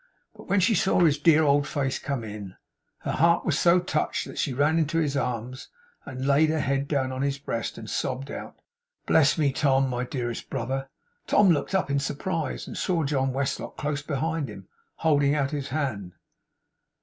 [0.35, 2.55] But when she saw his dear old face come in,
[3.01, 5.67] her heart was so touched that she ran into his arms,
[6.07, 8.55] and laid her head down on his breast and sobbed out,
[9.05, 9.87] 'Bless me, Tom!
[9.87, 10.89] My dearest brother!'
[11.27, 15.67] Tom looked up, in surprise, and saw John Westlock close beside him, holding out his
[15.69, 16.13] hand.